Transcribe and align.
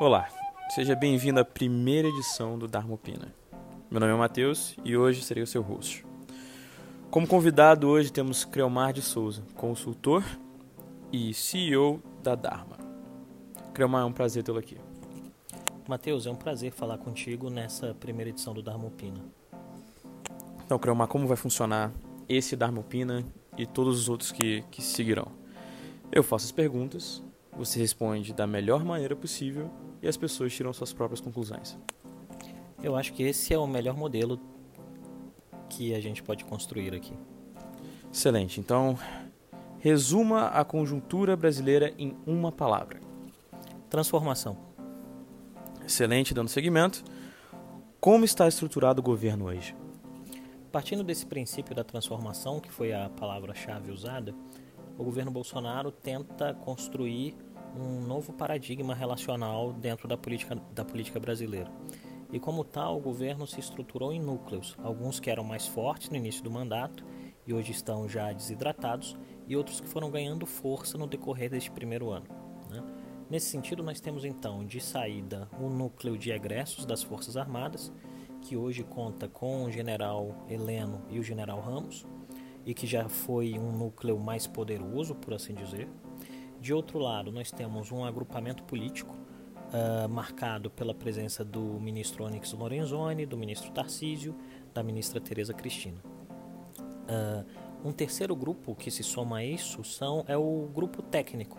Olá, 0.00 0.28
seja 0.70 0.96
bem-vindo 0.96 1.38
à 1.38 1.44
primeira 1.44 2.08
edição 2.08 2.58
do 2.58 2.66
Dharma 2.66 2.94
Opina. 2.94 3.32
Meu 3.88 4.00
nome 4.00 4.12
é 4.12 4.16
Matheus 4.16 4.74
e 4.84 4.96
hoje 4.96 5.22
serei 5.22 5.44
o 5.44 5.46
seu 5.46 5.62
host. 5.62 6.04
Como 7.08 7.24
convidado 7.26 7.88
hoje 7.88 8.10
temos 8.10 8.44
Creomar 8.44 8.92
de 8.92 9.00
Souza, 9.00 9.44
consultor 9.54 10.24
e 11.12 11.32
CEO 11.32 12.02
da 12.20 12.34
Dharma. 12.34 12.76
Creomar, 13.72 14.02
é 14.02 14.04
um 14.04 14.12
prazer 14.12 14.42
tê-lo 14.42 14.58
aqui. 14.58 14.76
Matheus, 15.86 16.26
é 16.26 16.30
um 16.30 16.36
prazer 16.36 16.72
falar 16.72 16.98
contigo 16.98 17.48
nessa 17.48 17.94
primeira 17.94 18.30
edição 18.30 18.52
do 18.52 18.62
Dharma 18.62 18.86
Opina. 18.86 19.20
Então, 20.64 20.80
Creomar, 20.80 21.06
como 21.06 21.28
vai 21.28 21.36
funcionar 21.36 21.92
esse 22.28 22.56
Dharma 22.56 22.80
Opina 22.80 23.24
e 23.56 23.66
todos 23.66 23.98
os 23.98 24.08
outros 24.08 24.32
que, 24.32 24.62
que 24.70 24.82
seguirão? 24.82 25.28
Eu 26.10 26.22
faço 26.22 26.46
as 26.46 26.52
perguntas, 26.52 27.22
você 27.56 27.78
responde 27.78 28.32
da 28.32 28.46
melhor 28.46 28.84
maneira 28.84 29.14
possível 29.14 29.70
e 30.02 30.08
as 30.08 30.16
pessoas 30.16 30.52
tiram 30.52 30.72
suas 30.72 30.92
próprias 30.92 31.20
conclusões. 31.20 31.78
Eu 32.82 32.96
acho 32.96 33.12
que 33.12 33.22
esse 33.22 33.54
é 33.54 33.58
o 33.58 33.66
melhor 33.66 33.96
modelo 33.96 34.40
que 35.68 35.94
a 35.94 36.00
gente 36.00 36.22
pode 36.22 36.44
construir 36.44 36.94
aqui. 36.94 37.14
Excelente. 38.12 38.60
Então, 38.60 38.98
resuma 39.78 40.48
a 40.48 40.64
conjuntura 40.64 41.36
brasileira 41.36 41.94
em 41.98 42.16
uma 42.26 42.52
palavra. 42.52 43.00
Transformação. 43.88 44.56
Excelente, 45.86 46.34
dando 46.34 46.48
seguimento. 46.48 47.02
Como 48.00 48.24
está 48.24 48.48
estruturado 48.48 49.00
o 49.00 49.02
governo 49.02 49.46
hoje? 49.46 49.74
Partindo 50.72 51.04
desse 51.04 51.26
princípio 51.26 51.74
da 51.74 51.84
transformação, 51.84 52.58
que 52.58 52.72
foi 52.72 52.94
a 52.94 53.10
palavra-chave 53.10 53.92
usada, 53.92 54.34
o 54.96 55.04
governo 55.04 55.30
Bolsonaro 55.30 55.92
tenta 55.92 56.54
construir 56.54 57.36
um 57.76 58.00
novo 58.00 58.32
paradigma 58.32 58.94
relacional 58.94 59.74
dentro 59.74 60.08
da 60.08 60.16
política, 60.16 60.54
da 60.74 60.82
política 60.82 61.20
brasileira. 61.20 61.70
E 62.32 62.40
como 62.40 62.64
tal, 62.64 62.96
o 62.96 63.00
governo 63.00 63.46
se 63.46 63.60
estruturou 63.60 64.14
em 64.14 64.20
núcleos, 64.20 64.74
alguns 64.82 65.20
que 65.20 65.28
eram 65.28 65.44
mais 65.44 65.66
fortes 65.66 66.08
no 66.08 66.16
início 66.16 66.42
do 66.42 66.50
mandato 66.50 67.04
e 67.46 67.52
hoje 67.52 67.72
estão 67.72 68.08
já 68.08 68.32
desidratados, 68.32 69.16
e 69.46 69.56
outros 69.56 69.80
que 69.80 69.88
foram 69.88 70.10
ganhando 70.10 70.46
força 70.46 70.96
no 70.96 71.06
decorrer 71.06 71.50
deste 71.50 71.70
primeiro 71.70 72.10
ano. 72.10 72.26
Né? 72.70 72.82
Nesse 73.28 73.50
sentido, 73.50 73.82
nós 73.82 74.00
temos 74.00 74.24
então 74.24 74.64
de 74.64 74.80
saída 74.80 75.50
o 75.60 75.68
núcleo 75.68 76.16
de 76.16 76.30
egressos 76.30 76.86
das 76.86 77.02
Forças 77.02 77.36
Armadas, 77.36 77.92
que 78.42 78.56
hoje 78.56 78.82
conta 78.82 79.28
com 79.28 79.64
o 79.64 79.70
general 79.70 80.44
Heleno 80.48 81.00
e 81.08 81.18
o 81.18 81.22
general 81.22 81.60
Ramos, 81.60 82.04
e 82.66 82.74
que 82.74 82.86
já 82.86 83.08
foi 83.08 83.58
um 83.58 83.72
núcleo 83.72 84.18
mais 84.18 84.46
poderoso, 84.46 85.14
por 85.14 85.32
assim 85.32 85.54
dizer. 85.54 85.88
De 86.60 86.74
outro 86.74 86.98
lado, 86.98 87.32
nós 87.32 87.50
temos 87.50 87.90
um 87.90 88.04
agrupamento 88.04 88.62
político 88.64 89.16
uh, 89.72 90.08
marcado 90.08 90.70
pela 90.70 90.94
presença 90.94 91.44
do 91.44 91.60
ministro 91.80 92.24
Onyx 92.24 92.52
Lorenzoni, 92.52 93.26
do 93.26 93.36
ministro 93.36 93.70
Tarcísio, 93.72 94.34
da 94.74 94.82
ministra 94.82 95.20
Tereza 95.20 95.54
Cristina. 95.54 96.00
Uh, 96.78 97.44
um 97.84 97.92
terceiro 97.92 98.36
grupo 98.36 98.74
que 98.76 98.90
se 98.90 99.02
soma 99.02 99.38
a 99.38 99.44
isso 99.44 99.82
são, 99.82 100.24
é 100.28 100.36
o 100.36 100.68
grupo 100.72 101.02
técnico, 101.02 101.58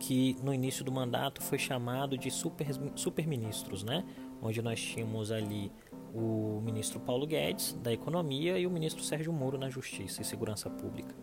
que 0.00 0.36
no 0.42 0.52
início 0.52 0.84
do 0.84 0.90
mandato 0.90 1.42
foi 1.42 1.58
chamado 1.58 2.18
de 2.18 2.30
super, 2.30 2.66
superministros, 2.96 3.84
né? 3.84 4.04
onde 4.42 4.62
nós 4.62 4.80
tínhamos 4.80 5.30
ali 5.30 5.70
o 6.14 6.60
ministro 6.62 7.00
Paulo 7.00 7.26
Guedes, 7.26 7.72
da 7.82 7.92
Economia, 7.92 8.58
e 8.58 8.66
o 8.66 8.70
ministro 8.70 9.02
Sérgio 9.02 9.32
Moro, 9.32 9.58
na 9.58 9.68
Justiça 9.68 10.22
e 10.22 10.24
Segurança 10.24 10.68
Pública. 10.68 11.14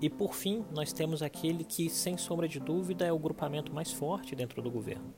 E 0.00 0.10
por 0.10 0.34
fim, 0.34 0.64
nós 0.72 0.92
temos 0.92 1.22
aquele 1.22 1.64
que, 1.64 1.88
sem 1.88 2.16
sombra 2.16 2.46
de 2.46 2.60
dúvida, 2.60 3.06
é 3.06 3.12
o 3.12 3.18
grupamento 3.18 3.72
mais 3.72 3.92
forte 3.92 4.34
dentro 4.34 4.60
do 4.60 4.70
governo, 4.70 5.14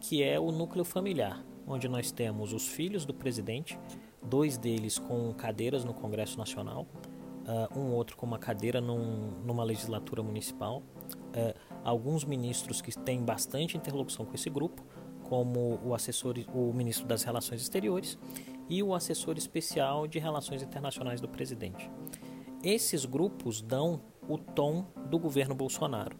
que 0.00 0.22
é 0.22 0.38
o 0.40 0.50
núcleo 0.50 0.84
familiar, 0.84 1.44
onde 1.66 1.88
nós 1.88 2.10
temos 2.10 2.52
os 2.52 2.66
filhos 2.66 3.04
do 3.04 3.12
presidente, 3.12 3.78
dois 4.22 4.56
deles 4.56 4.98
com 4.98 5.32
cadeiras 5.34 5.84
no 5.84 5.92
Congresso 5.92 6.38
Nacional, 6.38 6.86
uh, 7.46 7.78
um 7.78 7.92
outro 7.92 8.16
com 8.16 8.26
uma 8.26 8.38
cadeira 8.38 8.80
num, 8.80 9.30
numa 9.44 9.64
legislatura 9.64 10.22
municipal, 10.22 10.78
uh, 10.78 11.54
alguns 11.84 12.24
ministros 12.24 12.80
que 12.80 12.96
têm 12.98 13.22
bastante 13.22 13.76
interlocução 13.76 14.24
com 14.24 14.34
esse 14.34 14.48
grupo, 14.48 14.82
como 15.30 15.78
o 15.84 15.94
assessor, 15.94 16.34
o 16.52 16.72
ministro 16.72 17.06
das 17.06 17.22
Relações 17.22 17.62
Exteriores 17.62 18.18
e 18.68 18.82
o 18.82 18.92
assessor 18.92 19.38
especial 19.38 20.08
de 20.08 20.18
Relações 20.18 20.60
Internacionais 20.60 21.20
do 21.20 21.28
presidente. 21.28 21.88
Esses 22.64 23.04
grupos 23.04 23.62
dão 23.62 24.02
o 24.28 24.36
tom 24.36 24.88
do 25.08 25.20
governo 25.20 25.54
Bolsonaro 25.54 26.16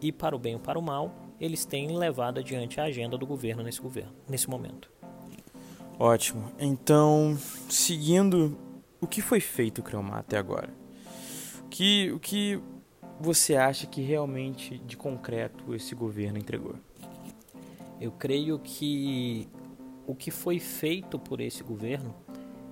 e, 0.00 0.12
para 0.12 0.36
o 0.36 0.38
bem 0.38 0.54
ou 0.54 0.60
para 0.60 0.78
o 0.78 0.82
mal, 0.82 1.12
eles 1.40 1.64
têm 1.64 1.98
levado 1.98 2.38
adiante 2.38 2.80
a 2.80 2.84
agenda 2.84 3.18
do 3.18 3.26
governo 3.26 3.64
nesse 3.64 3.80
governo, 3.80 4.12
nesse 4.28 4.48
momento. 4.48 4.88
Ótimo. 5.98 6.52
Então, 6.56 7.36
seguindo 7.68 8.56
o 9.00 9.08
que 9.08 9.20
foi 9.20 9.40
feito, 9.40 9.82
Creomar, 9.82 10.20
até 10.20 10.38
agora? 10.38 10.72
O 11.64 11.68
que, 11.68 12.12
o 12.12 12.20
que 12.20 12.60
você 13.18 13.56
acha 13.56 13.88
que 13.88 14.02
realmente 14.02 14.78
de 14.78 14.96
concreto 14.96 15.74
esse 15.74 15.96
governo 15.96 16.38
entregou? 16.38 16.76
Eu 18.02 18.10
creio 18.10 18.58
que 18.58 19.48
o 20.08 20.12
que 20.12 20.32
foi 20.32 20.58
feito 20.58 21.20
por 21.20 21.40
esse 21.40 21.62
governo 21.62 22.12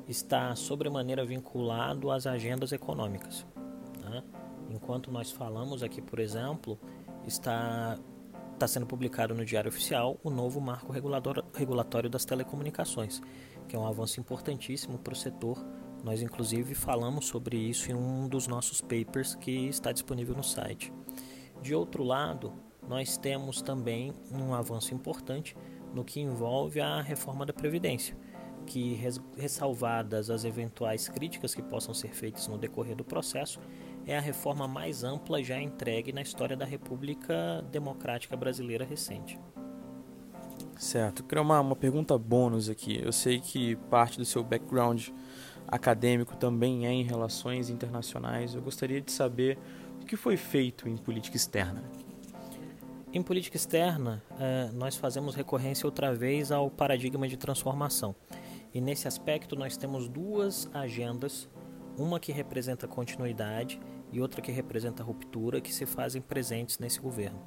está 0.08 0.56
sobremaneira 0.56 1.24
vinculado 1.24 2.10
às 2.10 2.26
agendas 2.26 2.72
econômicas. 2.72 3.46
Né? 4.00 4.24
Enquanto 4.70 5.12
nós 5.12 5.30
falamos 5.30 5.84
aqui, 5.84 6.02
por 6.02 6.18
exemplo, 6.18 6.76
está 7.24 7.96
está 8.54 8.66
sendo 8.66 8.86
publicado 8.86 9.32
no 9.32 9.44
Diário 9.44 9.68
Oficial 9.68 10.18
o 10.24 10.30
novo 10.30 10.60
marco 10.60 10.92
regulatório 10.92 12.10
das 12.10 12.24
telecomunicações, 12.24 13.22
que 13.68 13.76
é 13.76 13.78
um 13.78 13.86
avanço 13.86 14.18
importantíssimo 14.18 14.98
para 14.98 15.12
o 15.12 15.16
setor. 15.16 15.64
Nós, 16.02 16.22
inclusive, 16.22 16.74
falamos 16.74 17.26
sobre 17.26 17.56
isso 17.56 17.90
em 17.90 17.94
um 17.94 18.28
dos 18.28 18.48
nossos 18.48 18.80
papers 18.80 19.36
que 19.36 19.68
está 19.68 19.92
disponível 19.92 20.34
no 20.34 20.42
site. 20.42 20.92
De 21.62 21.72
outro 21.72 22.02
lado, 22.02 22.52
nós 22.90 23.16
temos 23.16 23.62
também 23.62 24.12
um 24.32 24.52
avanço 24.52 24.92
importante 24.92 25.56
no 25.94 26.04
que 26.04 26.18
envolve 26.18 26.80
a 26.80 27.00
reforma 27.00 27.46
da 27.46 27.52
Previdência, 27.52 28.16
que, 28.66 29.00
ressalvadas 29.36 30.28
as 30.28 30.44
eventuais 30.44 31.08
críticas 31.08 31.54
que 31.54 31.62
possam 31.62 31.94
ser 31.94 32.08
feitas 32.08 32.48
no 32.48 32.58
decorrer 32.58 32.96
do 32.96 33.04
processo, 33.04 33.60
é 34.04 34.18
a 34.18 34.20
reforma 34.20 34.66
mais 34.66 35.04
ampla 35.04 35.40
já 35.40 35.60
entregue 35.60 36.12
na 36.12 36.20
história 36.20 36.56
da 36.56 36.64
República 36.64 37.64
Democrática 37.70 38.36
Brasileira 38.36 38.84
recente. 38.84 39.38
Certo. 40.76 41.24
Uma, 41.38 41.60
uma 41.60 41.76
pergunta 41.76 42.18
bônus 42.18 42.68
aqui. 42.68 43.00
Eu 43.00 43.12
sei 43.12 43.38
que 43.38 43.76
parte 43.88 44.18
do 44.18 44.24
seu 44.24 44.42
background 44.42 45.10
acadêmico 45.68 46.36
também 46.36 46.88
é 46.88 46.90
em 46.90 47.04
relações 47.04 47.70
internacionais. 47.70 48.56
Eu 48.56 48.62
gostaria 48.62 49.00
de 49.00 49.12
saber 49.12 49.56
o 50.02 50.04
que 50.04 50.16
foi 50.16 50.36
feito 50.36 50.88
em 50.88 50.96
política 50.96 51.36
externa. 51.36 51.84
Em 53.12 53.22
política 53.22 53.56
externa, 53.56 54.22
eh, 54.38 54.70
nós 54.72 54.94
fazemos 54.94 55.34
recorrência 55.34 55.84
outra 55.84 56.14
vez 56.14 56.52
ao 56.52 56.70
paradigma 56.70 57.26
de 57.26 57.36
transformação. 57.36 58.14
E 58.72 58.80
nesse 58.80 59.08
aspecto, 59.08 59.56
nós 59.56 59.76
temos 59.76 60.08
duas 60.08 60.70
agendas 60.72 61.48
uma 61.98 62.20
que 62.20 62.30
representa 62.30 62.86
continuidade 62.86 63.80
e 64.12 64.20
outra 64.20 64.40
que 64.40 64.52
representa 64.52 65.02
ruptura, 65.02 65.60
que 65.60 65.74
se 65.74 65.84
fazem 65.86 66.22
presentes 66.22 66.78
nesse 66.78 67.00
governo. 67.00 67.40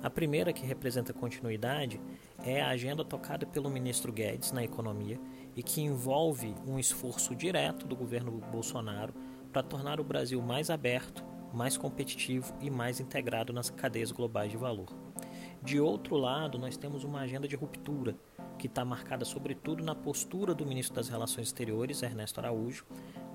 A 0.00 0.08
primeira, 0.08 0.52
que 0.52 0.64
representa 0.64 1.12
continuidade, 1.12 2.00
é 2.44 2.62
a 2.62 2.68
agenda 2.68 3.04
tocada 3.04 3.44
pelo 3.44 3.68
ministro 3.68 4.12
Guedes 4.12 4.52
na 4.52 4.62
economia 4.62 5.20
e 5.56 5.64
que 5.64 5.80
envolve 5.80 6.54
um 6.64 6.78
esforço 6.78 7.34
direto 7.34 7.88
do 7.88 7.96
governo 7.96 8.30
Bolsonaro 8.52 9.12
para 9.52 9.64
tornar 9.64 9.98
o 9.98 10.04
Brasil 10.04 10.40
mais 10.40 10.70
aberto, 10.70 11.24
mais 11.52 11.76
competitivo 11.76 12.54
e 12.60 12.70
mais 12.70 13.00
integrado 13.00 13.52
nas 13.52 13.68
cadeias 13.68 14.12
globais 14.12 14.52
de 14.52 14.56
valor. 14.56 15.07
De 15.62 15.80
outro 15.80 16.16
lado, 16.16 16.58
nós 16.58 16.76
temos 16.76 17.04
uma 17.04 17.20
agenda 17.20 17.48
de 17.48 17.56
ruptura, 17.56 18.16
que 18.58 18.66
está 18.66 18.84
marcada 18.84 19.24
sobretudo 19.24 19.84
na 19.84 19.94
postura 19.94 20.54
do 20.54 20.66
ministro 20.66 20.94
das 20.94 21.08
Relações 21.08 21.48
Exteriores, 21.48 22.02
Ernesto 22.02 22.40
Araújo, 22.40 22.84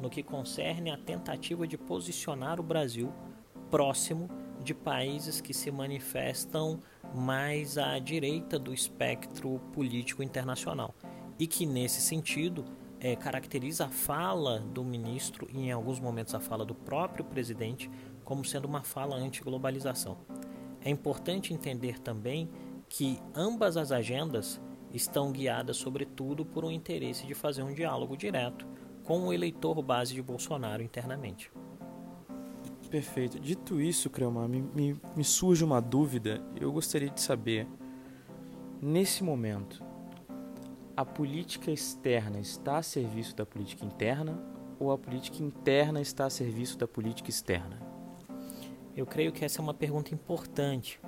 no 0.02 0.10
que 0.10 0.24
concerne 0.24 0.92
à 0.92 0.98
tentativa 0.98 1.68
de 1.68 1.78
posicionar 1.78 2.60
o 2.60 2.64
Brasil 2.64 3.12
próximo 3.70 4.30
de 4.64 4.74
países 4.74 5.42
que 5.42 5.54
se 5.54 5.72
manifestam 5.72 6.80
mais 7.14 7.78
à 7.78 8.00
direita 8.00 8.58
do 8.58 8.74
espectro 8.74 9.60
político 9.74 10.24
internacional 10.24 10.94
e 11.38 11.48
que, 11.48 11.66
nesse 11.66 12.02
sentido, 12.02 12.66
é, 13.00 13.16
caracteriza 13.16 13.86
a 13.86 13.90
fala 13.90 14.60
do 14.60 14.84
ministro 14.84 15.48
e, 15.52 15.64
em 15.64 15.72
alguns 15.72 16.00
momentos, 16.00 16.34
a 16.34 16.40
fala 16.40 16.66
do 16.66 16.74
próprio 16.74 17.26
presidente 17.26 17.90
como 18.24 18.46
sendo 18.46 18.66
uma 18.66 18.82
fala 18.82 19.16
anti-globalização. 19.16 20.18
É 20.84 20.90
importante 20.90 21.54
entender 21.54 22.00
também 22.00 22.50
que 22.90 23.20
ambas 23.34 23.78
as 23.78 23.92
agendas 23.92 24.62
estão 24.94 25.32
guiadas, 25.32 25.78
sobretudo, 25.78 26.46
por 26.46 26.64
um 26.64 26.72
interesse 26.72 27.26
de 27.26 27.34
fazer 27.34 27.64
um 27.64 27.74
diálogo 27.74 28.16
direto 28.16 28.68
com 29.04 29.28
o 29.28 29.34
eleitor 29.34 29.82
base 29.82 30.14
de 30.14 30.22
Bolsonaro 30.22 30.84
internamente. 30.84 31.52
Perfeito. 32.90 33.40
Dito 33.40 33.82
isso, 33.82 34.10
Creomar, 34.10 34.48
me, 34.48 34.62
me, 34.62 35.02
me 35.16 35.24
surge 35.24 35.64
uma 35.64 35.82
dúvida. 35.82 36.44
Eu 36.60 36.72
gostaria 36.72 37.10
de 37.10 37.20
saber, 37.20 37.68
nesse 38.80 39.24
momento, 39.24 39.84
a 40.96 41.04
política 41.04 41.72
externa 41.72 42.40
está 42.40 42.78
a 42.78 42.84
serviço 42.84 43.36
da 43.36 43.46
política 43.46 43.84
interna 43.84 44.40
ou 44.80 44.92
a 44.92 44.98
política 44.98 45.42
interna 45.42 46.02
está 46.02 46.26
a 46.26 46.30
serviço 46.30 46.78
da 46.78 46.88
política 46.88 47.30
externa? 47.30 47.93
Eu 48.96 49.08
creio 49.08 49.32
que 49.32 49.44
essa 49.44 49.60
é 49.60 49.64
uma 49.64 49.74
pergunta 49.74 50.14
importante. 50.14 51.00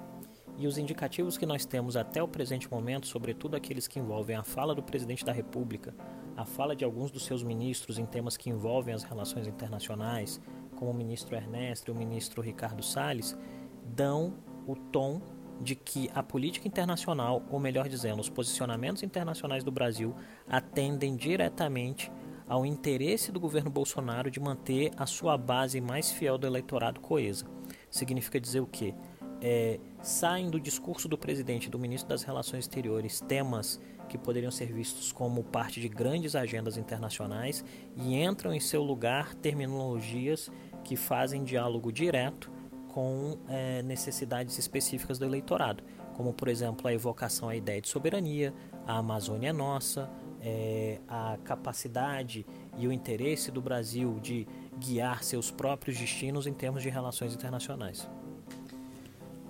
E 0.57 0.65
os 0.65 0.77
indicativos 0.77 1.37
que 1.37 1.45
nós 1.45 1.65
temos 1.65 1.95
até 1.95 2.23
o 2.23 2.27
presente 2.27 2.69
momento, 2.71 3.07
sobretudo 3.07 3.55
aqueles 3.55 3.87
que 3.87 3.99
envolvem 3.99 4.35
a 4.35 4.43
fala 4.43 4.73
do 4.73 4.81
presidente 4.81 5.23
da 5.23 5.31
República, 5.31 5.93
a 6.35 6.45
fala 6.45 6.75
de 6.75 6.83
alguns 6.83 7.11
dos 7.11 7.25
seus 7.25 7.43
ministros 7.43 7.99
em 7.99 8.05
temas 8.05 8.37
que 8.37 8.49
envolvem 8.49 8.93
as 8.93 9.03
relações 9.03 9.47
internacionais, 9.47 10.41
como 10.75 10.91
o 10.91 10.93
ministro 10.93 11.35
Ernesto 11.35 11.91
e 11.91 11.93
o 11.93 11.95
ministro 11.95 12.41
Ricardo 12.41 12.81
Salles, 12.81 13.37
dão 13.83 14.33
o 14.65 14.75
tom 14.75 15.21
de 15.61 15.75
que 15.75 16.09
a 16.13 16.23
política 16.23 16.67
internacional, 16.67 17.43
ou 17.49 17.59
melhor 17.59 17.87
dizendo, 17.87 18.19
os 18.19 18.29
posicionamentos 18.29 19.03
internacionais 19.03 19.63
do 19.63 19.71
Brasil, 19.71 20.15
atendem 20.47 21.15
diretamente 21.15 22.11
ao 22.47 22.65
interesse 22.65 23.31
do 23.31 23.39
governo 23.39 23.69
Bolsonaro 23.69 24.31
de 24.31 24.39
manter 24.39 24.91
a 24.97 25.05
sua 25.05 25.37
base 25.37 25.79
mais 25.79 26.11
fiel 26.11 26.37
do 26.37 26.47
eleitorado 26.47 26.99
coesa. 26.99 27.54
Significa 27.89 28.39
dizer 28.39 28.59
o 28.59 28.67
quê? 28.67 28.93
É, 29.41 29.79
saem 30.01 30.49
do 30.49 30.59
discurso 30.59 31.07
do 31.07 31.17
presidente 31.17 31.69
do 31.69 31.77
ministro 31.77 32.09
das 32.09 32.23
Relações 32.23 32.65
Exteriores 32.65 33.19
temas 33.21 33.79
que 34.07 34.17
poderiam 34.17 34.51
ser 34.51 34.71
vistos 34.71 35.11
como 35.11 35.43
parte 35.43 35.81
de 35.81 35.89
grandes 35.89 36.35
agendas 36.35 36.77
internacionais 36.77 37.65
e 37.95 38.15
entram 38.21 38.53
em 38.53 38.59
seu 38.59 38.83
lugar 38.83 39.33
terminologias 39.35 40.49
que 40.83 40.95
fazem 40.95 41.43
diálogo 41.43 41.91
direto 41.91 42.51
com 42.89 43.37
é, 43.49 43.81
necessidades 43.81 44.57
específicas 44.57 45.19
do 45.19 45.25
eleitorado, 45.25 45.83
como 46.13 46.33
por 46.33 46.47
exemplo 46.47 46.87
a 46.87 46.93
evocação 46.93 47.49
à 47.49 47.55
ideia 47.55 47.81
de 47.81 47.89
soberania, 47.89 48.53
a 48.87 48.97
Amazônia 48.99 49.49
é 49.49 49.53
nossa, 49.53 50.09
é, 50.45 50.99
a 51.07 51.37
capacidade 51.43 52.45
e 52.77 52.87
o 52.87 52.91
interesse 52.91 53.49
do 53.49 53.59
Brasil 53.59 54.19
de 54.21 54.47
guiar 54.77 55.23
seus 55.23 55.49
próprios 55.49 55.97
destinos 55.97 56.45
em 56.45 56.53
termos 56.53 56.83
de 56.83 56.89
relações 56.89 57.33
internacionais. 57.33 58.07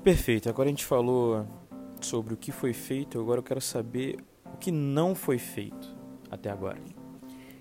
Perfeito. 0.01 0.47
Agora 0.47 0.69
a 0.69 0.71
gente 0.71 0.85
falou 0.85 1.45
sobre 1.99 2.33
o 2.33 2.37
que 2.37 2.51
foi 2.51 2.71
feito, 2.71 3.19
agora 3.19 3.39
eu 3.39 3.43
quero 3.43 3.59
saber 3.59 4.17
o 4.45 4.57
que 4.57 4.71
não 4.71 5.13
foi 5.13 5.37
feito 5.37 5.93
até 6.31 6.49
agora. 6.49 6.79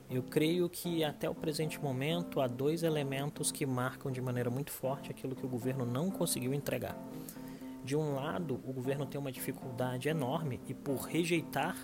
Eu 0.09 0.23
creio 0.23 0.69
que 0.69 1.03
até 1.03 1.29
o 1.29 1.35
presente 1.35 1.81
momento 1.81 2.41
há 2.41 2.47
dois 2.47 2.83
elementos 2.85 3.51
que 3.51 3.67
marcam 3.67 4.13
de 4.13 4.21
maneira 4.21 4.51
muito 4.51 4.71
forte 4.71 5.11
aquilo 5.11 5.35
que 5.35 5.45
o 5.45 5.49
governo 5.49 5.85
não 5.85 6.11
conseguiu 6.11 6.55
entregar. 6.55 6.97
De 7.83 7.97
um 7.97 8.15
lado, 8.15 8.61
o 8.65 8.73
governo 8.73 9.07
tem 9.07 9.21
uma 9.21 9.33
dificuldade 9.33 10.09
enorme 10.09 10.61
e, 10.69 10.75
por 10.75 10.99
rejeitar 10.99 11.77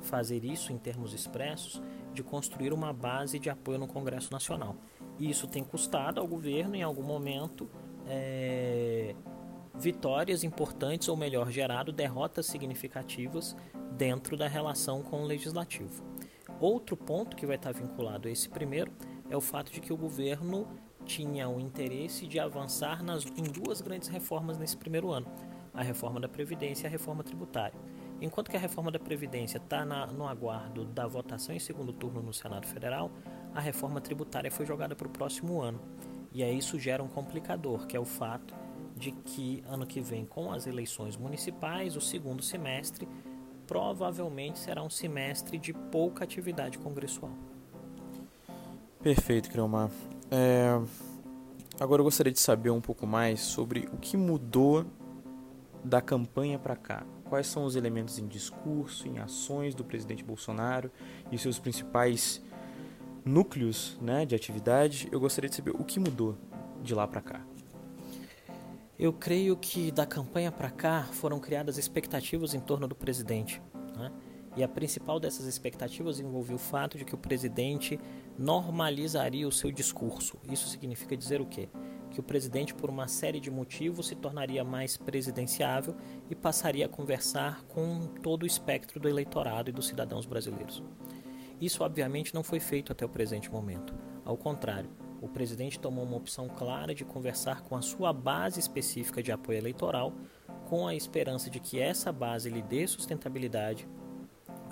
fazer 0.00 0.44
isso 0.44 0.72
em 0.72 0.78
termos 0.78 1.12
expressos, 1.12 1.82
de 2.12 2.22
construir 2.22 2.72
uma 2.72 2.92
base 2.92 3.38
de 3.38 3.50
apoio 3.50 3.78
no 3.78 3.86
Congresso 3.86 4.32
Nacional. 4.32 4.76
E 5.18 5.30
isso 5.30 5.46
tem 5.46 5.62
custado 5.62 6.20
ao 6.20 6.26
governo, 6.26 6.74
em 6.74 6.82
algum 6.82 7.02
momento, 7.02 7.68
é, 8.06 9.14
vitórias 9.74 10.42
importantes, 10.42 11.08
ou 11.08 11.16
melhor, 11.16 11.50
gerado 11.50 11.92
derrotas 11.92 12.46
significativas 12.46 13.56
dentro 13.92 14.36
da 14.36 14.48
relação 14.48 15.02
com 15.02 15.22
o 15.22 15.26
legislativo. 15.26 16.04
Outro 16.60 16.96
ponto 16.96 17.36
que 17.36 17.46
vai 17.46 17.56
estar 17.56 17.72
vinculado 17.72 18.28
a 18.28 18.30
esse 18.30 18.48
primeiro 18.48 18.92
é 19.30 19.36
o 19.36 19.40
fato 19.40 19.72
de 19.72 19.80
que 19.80 19.92
o 19.92 19.96
governo 19.96 20.66
tinha 21.04 21.48
o 21.48 21.60
interesse 21.60 22.26
de 22.26 22.38
avançar 22.38 23.02
nas, 23.02 23.24
em 23.24 23.44
duas 23.44 23.80
grandes 23.80 24.08
reformas 24.08 24.58
nesse 24.58 24.76
primeiro 24.76 25.10
ano: 25.10 25.26
a 25.72 25.82
reforma 25.82 26.20
da 26.20 26.28
Previdência 26.28 26.86
e 26.86 26.88
a 26.88 26.90
reforma 26.90 27.22
tributária. 27.22 27.78
Enquanto 28.20 28.50
que 28.50 28.56
a 28.56 28.60
reforma 28.60 28.90
da 28.90 28.98
Previdência 28.98 29.58
está 29.58 29.84
no 29.84 30.26
aguardo 30.26 30.84
da 30.84 31.06
votação 31.06 31.54
em 31.54 31.58
segundo 31.58 31.92
turno 31.92 32.20
no 32.20 32.32
Senado 32.32 32.66
Federal, 32.66 33.10
a 33.54 33.60
reforma 33.60 34.00
tributária 34.00 34.50
foi 34.50 34.66
jogada 34.66 34.96
para 34.96 35.06
o 35.06 35.10
próximo 35.10 35.60
ano. 35.60 35.80
E 36.32 36.42
aí 36.42 36.58
isso 36.58 36.78
gera 36.78 37.02
um 37.02 37.08
complicador, 37.08 37.86
que 37.86 37.96
é 37.96 38.00
o 38.00 38.04
fato 38.04 38.54
de 38.96 39.12
que 39.12 39.62
ano 39.68 39.86
que 39.86 40.00
vem, 40.00 40.26
com 40.26 40.52
as 40.52 40.66
eleições 40.66 41.16
municipais, 41.16 41.96
o 41.96 42.00
segundo 42.00 42.42
semestre 42.42 43.08
provavelmente 43.66 44.58
será 44.58 44.82
um 44.82 44.90
semestre 44.90 45.58
de 45.58 45.72
pouca 45.72 46.24
atividade 46.24 46.78
congressual. 46.78 47.32
Perfeito, 49.00 49.50
Creomar. 49.50 49.90
É... 50.30 50.80
Agora 51.78 52.00
eu 52.00 52.04
gostaria 52.04 52.32
de 52.32 52.40
saber 52.40 52.70
um 52.70 52.80
pouco 52.80 53.06
mais 53.06 53.40
sobre 53.40 53.88
o 53.92 53.96
que 53.98 54.16
mudou 54.16 54.84
da 55.84 56.00
campanha 56.00 56.58
para 56.58 56.76
cá. 56.76 57.06
Quais 57.28 57.46
são 57.46 57.64
os 57.64 57.76
elementos 57.76 58.18
em 58.18 58.26
discurso, 58.26 59.06
em 59.06 59.18
ações 59.18 59.74
do 59.74 59.84
presidente 59.84 60.24
Bolsonaro 60.24 60.90
e 61.30 61.38
seus 61.38 61.58
principais 61.58 62.42
núcleos 63.24 63.98
né, 64.00 64.24
de 64.24 64.34
atividade? 64.34 65.08
Eu 65.12 65.20
gostaria 65.20 65.48
de 65.50 65.56
saber 65.56 65.70
o 65.70 65.84
que 65.84 66.00
mudou 66.00 66.36
de 66.82 66.94
lá 66.94 67.06
para 67.06 67.20
cá. 67.20 67.44
Eu 68.98 69.12
creio 69.12 69.56
que 69.56 69.92
da 69.92 70.04
campanha 70.04 70.50
para 70.50 70.70
cá 70.70 71.04
foram 71.12 71.38
criadas 71.38 71.78
expectativas 71.78 72.52
em 72.54 72.60
torno 72.60 72.88
do 72.88 72.96
presidente. 72.96 73.62
Né? 73.96 74.10
E 74.56 74.64
a 74.64 74.68
principal 74.68 75.20
dessas 75.20 75.46
expectativas 75.46 76.18
envolvia 76.18 76.56
o 76.56 76.58
fato 76.58 76.98
de 76.98 77.04
que 77.04 77.14
o 77.14 77.18
presidente 77.18 78.00
normalizaria 78.36 79.46
o 79.46 79.52
seu 79.52 79.70
discurso. 79.70 80.36
Isso 80.50 80.68
significa 80.68 81.16
dizer 81.16 81.40
o 81.40 81.46
quê? 81.46 81.68
Que 82.10 82.20
o 82.20 82.22
presidente, 82.22 82.74
por 82.74 82.90
uma 82.90 83.06
série 83.08 83.40
de 83.40 83.50
motivos, 83.50 84.08
se 84.08 84.14
tornaria 84.14 84.64
mais 84.64 84.96
presidenciável 84.96 85.94
e 86.30 86.34
passaria 86.34 86.86
a 86.86 86.88
conversar 86.88 87.62
com 87.64 88.06
todo 88.22 88.42
o 88.42 88.46
espectro 88.46 88.98
do 88.98 89.08
eleitorado 89.08 89.70
e 89.70 89.72
dos 89.72 89.86
cidadãos 89.86 90.26
brasileiros. 90.26 90.82
Isso, 91.60 91.82
obviamente, 91.82 92.34
não 92.34 92.42
foi 92.42 92.60
feito 92.60 92.92
até 92.92 93.04
o 93.04 93.08
presente 93.08 93.50
momento. 93.50 93.94
Ao 94.24 94.36
contrário, 94.36 94.90
o 95.20 95.28
presidente 95.28 95.80
tomou 95.80 96.04
uma 96.04 96.16
opção 96.16 96.48
clara 96.48 96.94
de 96.94 97.04
conversar 97.04 97.62
com 97.62 97.76
a 97.76 97.82
sua 97.82 98.12
base 98.12 98.60
específica 98.60 99.22
de 99.22 99.32
apoio 99.32 99.58
eleitoral, 99.58 100.12
com 100.68 100.86
a 100.86 100.94
esperança 100.94 101.50
de 101.50 101.58
que 101.58 101.80
essa 101.80 102.12
base 102.12 102.48
lhe 102.48 102.62
dê 102.62 102.86
sustentabilidade, 102.86 103.88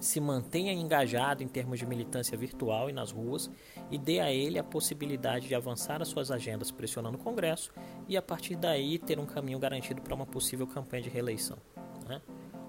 se 0.01 0.21
mantenha 0.21 0.73
engajado 0.73 1.43
em 1.43 1.49
termos 1.49 1.79
de 1.79 1.87
militância 1.87 2.37
virtual 2.37 2.91
e 2.91 2.93
nas 2.93 3.11
ruas 3.11 3.51
e 3.91 3.99
dê 3.99 4.21
a 4.21 4.33
ele 4.33 4.59
a 4.59 4.65
possibilidade 4.65 5.49
de 5.49 5.55
avançar 5.55 6.03
as 6.03 6.09
suas 6.09 6.31
agendas 6.31 6.71
pressionando 6.71 7.17
o 7.17 7.21
Congresso 7.21 7.73
e 8.09 8.17
a 8.17 8.23
partir 8.23 8.57
daí 8.57 8.99
ter 8.99 9.19
um 9.19 9.27
caminho 9.27 9.59
garantido 9.59 10.01
para 10.03 10.15
uma 10.15 10.27
possível 10.27 10.67
campanha 10.67 11.03
de 11.03 11.09
reeleição. 11.09 11.59
Né? 12.07 12.21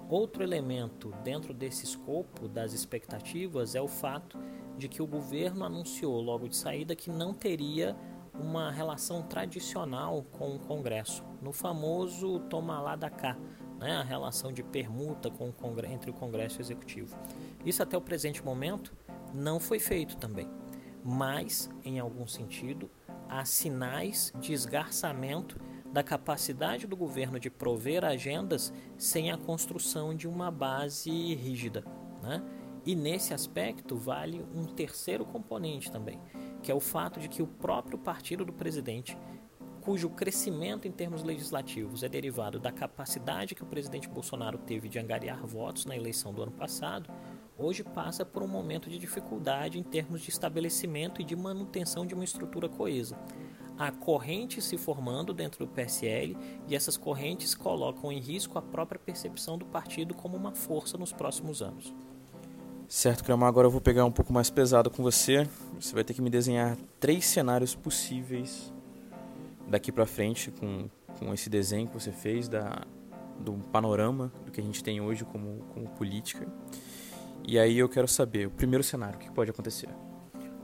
Outro 0.08 0.42
elemento 0.42 1.12
dentro 1.22 1.52
desse 1.52 1.84
escopo 1.84 2.48
das 2.48 2.72
expectativas 2.72 3.74
é 3.74 3.80
o 3.80 3.88
fato 3.88 4.38
de 4.78 4.88
que 4.88 5.02
o 5.02 5.06
governo 5.06 5.64
anunciou 5.64 6.20
logo 6.20 6.48
de 6.48 6.56
saída 6.56 6.96
que 6.96 7.10
não 7.10 7.34
teria 7.34 7.94
uma 8.32 8.70
relação 8.70 9.22
tradicional 9.22 10.24
com 10.32 10.54
o 10.54 10.58
Congresso, 10.60 11.24
no 11.42 11.52
famoso 11.52 12.38
toma 12.48 12.80
lá 12.80 12.94
da 12.94 13.10
cá, 13.10 13.36
né, 13.78 13.96
a 13.96 14.02
relação 14.02 14.52
de 14.52 14.62
permuta 14.62 15.30
com 15.30 15.48
o 15.48 15.54
entre 15.86 16.10
o 16.10 16.14
Congresso 16.14 16.56
e 16.56 16.60
o 16.60 16.62
Executivo. 16.62 17.16
Isso 17.64 17.82
até 17.82 17.96
o 17.96 18.00
presente 18.00 18.44
momento 18.44 18.92
não 19.32 19.60
foi 19.60 19.78
feito 19.78 20.16
também, 20.16 20.48
mas, 21.04 21.70
em 21.84 21.98
algum 21.98 22.26
sentido, 22.26 22.90
há 23.28 23.44
sinais 23.44 24.32
de 24.40 24.52
esgarçamento 24.52 25.60
da 25.92 26.02
capacidade 26.02 26.86
do 26.86 26.96
governo 26.96 27.40
de 27.40 27.50
prover 27.50 28.04
agendas 28.04 28.72
sem 28.96 29.30
a 29.30 29.38
construção 29.38 30.14
de 30.14 30.28
uma 30.28 30.50
base 30.50 31.10
rígida. 31.34 31.84
Né? 32.22 32.42
E 32.84 32.94
nesse 32.94 33.34
aspecto 33.34 33.96
vale 33.96 34.44
um 34.54 34.64
terceiro 34.64 35.24
componente 35.24 35.90
também, 35.90 36.20
que 36.62 36.70
é 36.70 36.74
o 36.74 36.80
fato 36.80 37.20
de 37.20 37.28
que 37.28 37.42
o 37.42 37.46
próprio 37.46 37.98
partido 37.98 38.44
do 38.44 38.52
presidente, 38.52 39.16
cujo 39.78 40.10
crescimento 40.10 40.86
em 40.86 40.92
termos 40.92 41.22
legislativos 41.22 42.02
é 42.02 42.08
derivado 42.08 42.58
da 42.58 42.70
capacidade 42.70 43.54
que 43.54 43.62
o 43.62 43.66
presidente 43.66 44.08
Bolsonaro 44.08 44.58
teve 44.58 44.88
de 44.88 44.98
angariar 44.98 45.44
votos 45.46 45.84
na 45.86 45.96
eleição 45.96 46.32
do 46.32 46.42
ano 46.42 46.52
passado, 46.52 47.10
hoje 47.56 47.82
passa 47.82 48.24
por 48.24 48.42
um 48.42 48.48
momento 48.48 48.90
de 48.90 48.98
dificuldade 48.98 49.78
em 49.78 49.82
termos 49.82 50.20
de 50.20 50.30
estabelecimento 50.30 51.20
e 51.20 51.24
de 51.24 51.34
manutenção 51.34 52.04
de 52.04 52.14
uma 52.14 52.24
estrutura 52.24 52.68
coesa. 52.68 53.18
Há 53.78 53.92
correntes 53.92 54.64
se 54.64 54.76
formando 54.76 55.32
dentro 55.32 55.64
do 55.64 55.72
PSL 55.72 56.36
e 56.66 56.74
essas 56.74 56.96
correntes 56.96 57.54
colocam 57.54 58.10
em 58.10 58.18
risco 58.18 58.58
a 58.58 58.62
própria 58.62 58.98
percepção 58.98 59.56
do 59.56 59.64
partido 59.64 60.14
como 60.14 60.36
uma 60.36 60.52
força 60.52 60.98
nos 60.98 61.12
próximos 61.12 61.62
anos. 61.62 61.94
Certo, 62.88 63.22
Cramar, 63.22 63.48
agora 63.48 63.66
eu 63.66 63.70
vou 63.70 63.80
pegar 63.80 64.04
um 64.04 64.10
pouco 64.10 64.32
mais 64.32 64.50
pesado 64.50 64.90
com 64.90 65.02
você. 65.02 65.46
Você 65.78 65.94
vai 65.94 66.02
ter 66.02 66.14
que 66.14 66.22
me 66.22 66.30
desenhar 66.30 66.76
três 66.98 67.26
cenários 67.26 67.74
possíveis 67.74 68.72
daqui 69.68 69.92
para 69.92 70.06
frente 70.06 70.50
com, 70.50 70.88
com 71.18 71.32
esse 71.32 71.50
desenho 71.50 71.86
que 71.86 71.94
você 71.94 72.10
fez 72.10 72.48
da, 72.48 72.86
do 73.38 73.52
panorama 73.70 74.32
do 74.44 74.50
que 74.50 74.60
a 74.60 74.64
gente 74.64 74.82
tem 74.82 75.00
hoje 75.00 75.24
como, 75.24 75.64
como 75.74 75.88
política. 75.90 76.46
E 77.46 77.58
aí 77.58 77.78
eu 77.78 77.88
quero 77.88 78.08
saber, 78.08 78.46
o 78.46 78.50
primeiro 78.50 78.82
cenário, 78.82 79.16
o 79.16 79.18
que 79.18 79.30
pode 79.30 79.50
acontecer? 79.50 79.88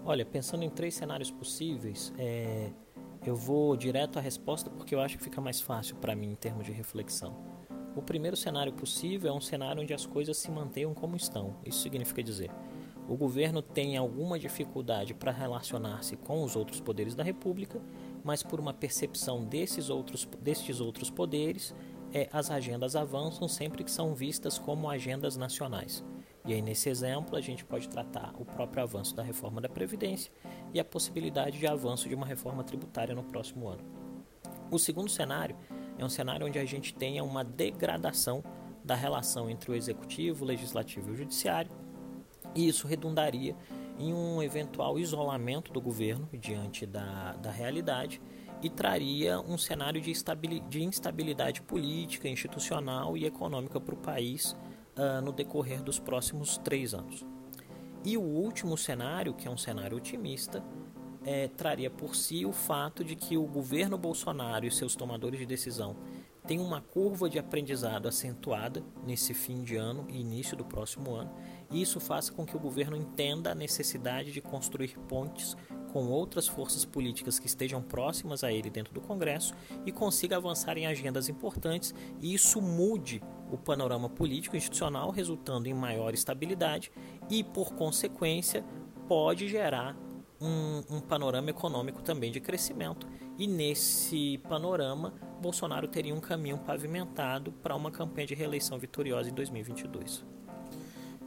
Olha, 0.04 0.24
pensando 0.24 0.64
em 0.64 0.70
três 0.70 0.94
cenários 0.94 1.30
possíveis, 1.30 2.12
é, 2.18 2.70
Eu 3.26 3.34
vou 3.34 3.74
direto 3.74 4.18
à 4.18 4.22
resposta 4.22 4.68
porque 4.68 4.94
eu 4.94 5.00
acho 5.00 5.16
que 5.16 5.24
fica 5.24 5.40
mais 5.40 5.58
fácil 5.58 5.96
para 5.96 6.14
mim 6.14 6.32
em 6.32 6.34
termos 6.34 6.66
de 6.66 6.72
reflexão. 6.72 7.34
O 7.96 8.02
primeiro 8.02 8.36
cenário 8.36 8.72
possível 8.72 9.30
é 9.30 9.32
um 9.32 9.40
cenário 9.40 9.80
onde 9.80 9.94
as 9.94 10.04
coisas 10.04 10.36
se 10.36 10.50
mantenham 10.50 10.92
como 10.92 11.16
estão. 11.16 11.56
Isso 11.64 11.80
significa 11.80 12.22
dizer, 12.22 12.50
o 13.08 13.16
governo 13.16 13.62
tem 13.62 13.96
alguma 13.96 14.38
dificuldade 14.38 15.14
para 15.14 15.32
relacionar-se 15.32 16.16
com 16.16 16.42
os 16.42 16.54
outros 16.54 16.80
poderes 16.80 17.14
da 17.14 17.22
República, 17.22 17.80
mas 18.24 18.42
por 18.42 18.58
uma 18.58 18.72
percepção 18.72 19.44
desses 19.44 19.90
outros, 19.90 20.26
destes 20.40 20.80
outros 20.80 21.10
poderes, 21.10 21.74
é, 22.12 22.28
as 22.32 22.50
agendas 22.50 22.96
avançam 22.96 23.46
sempre 23.46 23.84
que 23.84 23.90
são 23.90 24.14
vistas 24.14 24.58
como 24.58 24.88
agendas 24.88 25.36
nacionais. 25.36 26.02
E 26.46 26.52
aí, 26.52 26.62
nesse 26.62 26.88
exemplo, 26.88 27.36
a 27.36 27.40
gente 27.40 27.64
pode 27.64 27.88
tratar 27.88 28.34
o 28.38 28.44
próprio 28.44 28.82
avanço 28.82 29.14
da 29.14 29.22
reforma 29.22 29.60
da 29.60 29.68
Previdência 29.68 30.32
e 30.72 30.80
a 30.80 30.84
possibilidade 30.84 31.58
de 31.58 31.66
avanço 31.66 32.08
de 32.08 32.14
uma 32.14 32.26
reforma 32.26 32.64
tributária 32.64 33.14
no 33.14 33.24
próximo 33.24 33.68
ano. 33.68 33.82
O 34.70 34.78
segundo 34.78 35.10
cenário 35.10 35.56
é 35.98 36.04
um 36.04 36.08
cenário 36.08 36.46
onde 36.46 36.58
a 36.58 36.64
gente 36.64 36.94
tenha 36.94 37.22
uma 37.22 37.44
degradação 37.44 38.42
da 38.82 38.94
relação 38.94 39.48
entre 39.48 39.70
o 39.70 39.74
executivo, 39.74 40.44
o 40.44 40.48
legislativo 40.48 41.10
e 41.10 41.12
o 41.12 41.16
judiciário, 41.16 41.70
e 42.54 42.68
isso 42.68 42.86
redundaria 42.86 43.56
em 43.98 44.12
um 44.12 44.42
eventual 44.42 44.98
isolamento 44.98 45.72
do 45.72 45.80
governo 45.80 46.28
diante 46.32 46.86
da, 46.86 47.32
da 47.34 47.50
realidade 47.50 48.20
e 48.62 48.70
traria 48.70 49.40
um 49.40 49.58
cenário 49.58 50.00
de, 50.00 50.12
de 50.68 50.82
instabilidade 50.82 51.62
política, 51.62 52.28
institucional 52.28 53.16
e 53.16 53.26
econômica 53.26 53.80
para 53.80 53.94
o 53.94 53.98
país 53.98 54.56
uh, 54.96 55.20
no 55.22 55.32
decorrer 55.32 55.82
dos 55.82 55.98
próximos 55.98 56.56
três 56.58 56.94
anos. 56.94 57.24
E 58.04 58.16
o 58.16 58.22
último 58.22 58.76
cenário, 58.76 59.34
que 59.34 59.48
é 59.48 59.50
um 59.50 59.56
cenário 59.56 59.96
otimista, 59.96 60.62
é, 61.24 61.48
traria 61.48 61.90
por 61.90 62.14
si 62.14 62.44
o 62.44 62.52
fato 62.52 63.02
de 63.02 63.16
que 63.16 63.36
o 63.36 63.46
governo 63.46 63.96
Bolsonaro 63.96 64.66
e 64.66 64.70
seus 64.70 64.94
tomadores 64.94 65.38
de 65.40 65.46
decisão 65.46 65.96
têm 66.46 66.60
uma 66.60 66.82
curva 66.82 67.28
de 67.28 67.38
aprendizado 67.38 68.06
acentuada 68.06 68.84
nesse 69.06 69.32
fim 69.32 69.62
de 69.62 69.76
ano 69.76 70.06
e 70.10 70.20
início 70.20 70.56
do 70.56 70.64
próximo 70.64 71.14
ano, 71.14 71.32
isso 71.80 72.00
faça 72.00 72.32
com 72.32 72.44
que 72.44 72.56
o 72.56 72.60
governo 72.60 72.96
entenda 72.96 73.52
a 73.52 73.54
necessidade 73.54 74.32
de 74.32 74.40
construir 74.40 74.98
pontes 75.08 75.56
com 75.92 76.08
outras 76.08 76.48
forças 76.48 76.84
políticas 76.84 77.38
que 77.38 77.46
estejam 77.46 77.80
próximas 77.80 78.42
a 78.42 78.52
ele 78.52 78.68
dentro 78.68 78.92
do 78.92 79.00
Congresso 79.00 79.54
e 79.86 79.92
consiga 79.92 80.36
avançar 80.36 80.76
em 80.76 80.86
agendas 80.86 81.28
importantes 81.28 81.94
e 82.20 82.34
isso 82.34 82.60
mude 82.60 83.22
o 83.50 83.56
panorama 83.56 84.08
político 84.08 84.56
institucional, 84.56 85.10
resultando 85.10 85.68
em 85.68 85.74
maior 85.74 86.12
estabilidade 86.12 86.90
e, 87.30 87.44
por 87.44 87.74
consequência, 87.74 88.64
pode 89.06 89.48
gerar 89.48 89.96
um, 90.40 90.96
um, 90.96 91.00
panorama 91.00 91.50
econômico 91.50 92.02
também 92.02 92.32
de 92.32 92.40
crescimento. 92.40 93.06
E 93.38 93.46
nesse 93.46 94.38
panorama, 94.48 95.14
Bolsonaro 95.40 95.86
teria 95.86 96.14
um 96.14 96.20
caminho 96.20 96.58
pavimentado 96.58 97.52
para 97.52 97.76
uma 97.76 97.90
campanha 97.90 98.26
de 98.26 98.34
reeleição 98.34 98.78
vitoriosa 98.78 99.30
em 99.30 99.34
2022. 99.34 100.33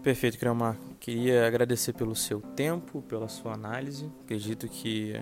Perfeito, 0.07 0.39
Creomar. 0.39 0.77
Queria 1.01 1.45
agradecer 1.45 1.91
pelo 1.91 2.15
seu 2.15 2.39
tempo, 2.39 3.01
pela 3.01 3.27
sua 3.27 3.51
análise. 3.51 4.09
Acredito 4.23 4.65
que 4.69 5.21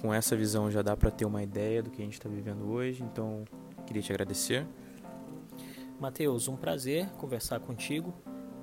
com 0.00 0.14
essa 0.14 0.36
visão 0.36 0.70
já 0.70 0.80
dá 0.80 0.96
para 0.96 1.10
ter 1.10 1.24
uma 1.24 1.42
ideia 1.42 1.82
do 1.82 1.90
que 1.90 2.00
a 2.00 2.04
gente 2.04 2.14
está 2.14 2.28
vivendo 2.28 2.70
hoje. 2.70 3.02
Então, 3.02 3.44
queria 3.84 4.00
te 4.00 4.12
agradecer. 4.12 4.64
Matheus, 5.98 6.46
um 6.46 6.54
prazer 6.54 7.08
conversar 7.16 7.58
contigo, 7.58 8.14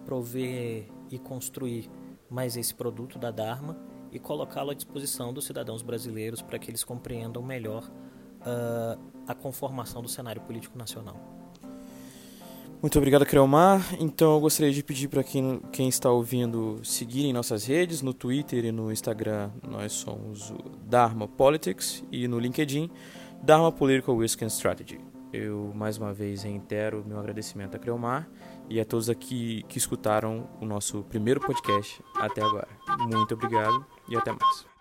prover 0.06 0.88
e 1.12 1.20
construir 1.20 1.92
mais 2.30 2.56
esse 2.56 2.74
produto 2.74 3.20
da 3.20 3.30
Dharma 3.30 3.78
e 4.14 4.20
colocá-lo 4.20 4.72
à 4.72 4.74
disposição 4.74 5.34
dos 5.34 5.44
cidadãos 5.44 5.82
brasileiros 5.82 6.42
para 6.42 6.58
que 6.58 6.72
eles 6.72 6.86
compreendam 6.86 7.44
melhor 7.44 7.84
uh, 7.84 8.98
a 9.28 9.36
conformação 9.36 10.02
do 10.02 10.08
cenário 10.08 10.42
político 10.44 10.78
nacional. 10.78 11.37
Muito 12.82 12.98
obrigado, 12.98 13.26
Creomar. 13.26 13.82
Então 14.00 14.34
eu 14.34 14.40
gostaria 14.40 14.72
de 14.72 14.84
pedir 14.84 15.08
para 15.08 15.24
quem, 15.24 15.60
quem 15.72 15.90
está 15.90 16.12
ouvindo 16.12 16.80
seguirem 16.84 17.34
nossas 17.34 17.66
redes, 17.66 18.02
no 18.02 18.14
Twitter 18.14 18.66
e 18.66 18.72
no 18.72 18.92
Instagram 18.92 19.50
nós 19.68 19.94
somos 19.94 20.52
o 20.52 20.58
Dharma 20.86 21.28
Politics 21.28 22.04
e 22.12 22.28
no 22.28 22.40
LinkedIn 22.40 22.90
Dharma 23.42 23.72
Political 23.72 24.18
Risk 24.18 24.44
and 24.44 24.48
Strategy. 24.48 25.00
Eu 25.34 25.72
mais 25.76 25.98
uma 25.98 26.14
vez 26.14 26.44
reitero 26.44 27.04
meu 27.06 27.20
agradecimento 27.20 27.76
a 27.76 27.80
Creomar 27.80 28.30
e 28.70 28.80
a 28.80 28.86
todos 28.86 29.10
aqui 29.10 29.64
que 29.68 29.78
escutaram 29.78 30.48
o 30.62 30.66
nosso 30.66 31.04
primeiro 31.04 31.40
podcast 31.40 32.02
até 32.16 32.42
agora. 32.42 32.70
Muito 33.00 33.34
obrigado 33.34 33.86
e 34.08 34.16
até 34.16 34.32
mais. 34.32 34.77